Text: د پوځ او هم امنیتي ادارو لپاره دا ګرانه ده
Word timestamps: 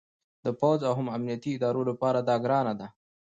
د 0.45 0.47
پوځ 0.59 0.79
او 0.87 0.93
هم 0.99 1.07
امنیتي 1.15 1.51
ادارو 1.55 1.81
لپاره 1.89 2.19
دا 2.27 2.35
ګرانه 2.43 2.73
ده 2.79 2.87